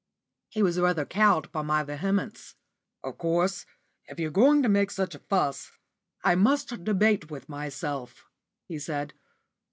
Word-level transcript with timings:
He 0.49 0.63
was 0.63 0.79
rather 0.79 1.05
cowed 1.05 1.51
by 1.51 1.61
my 1.61 1.83
vehemence. 1.83 2.55
"Of 3.03 3.19
course, 3.19 3.67
if 4.07 4.19
you're 4.19 4.31
going 4.31 4.63
to 4.63 4.67
make 4.67 4.89
such 4.89 5.13
a 5.13 5.19
a 5.19 5.21
fuss, 5.21 5.73
I 6.23 6.33
must 6.33 6.83
debate 6.83 7.29
with 7.29 7.47
myself," 7.47 8.25
he 8.65 8.79
said. 8.79 9.13